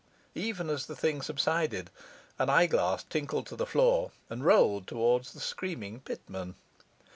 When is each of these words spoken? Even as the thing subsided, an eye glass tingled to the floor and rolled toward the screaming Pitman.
Even 0.33 0.67
as 0.67 0.87
the 0.87 0.95
thing 0.95 1.21
subsided, 1.21 1.91
an 2.39 2.49
eye 2.49 2.65
glass 2.65 3.03
tingled 3.03 3.45
to 3.45 3.55
the 3.55 3.67
floor 3.67 4.09
and 4.31 4.43
rolled 4.43 4.87
toward 4.87 5.25
the 5.25 5.39
screaming 5.39 5.99
Pitman. 5.99 6.55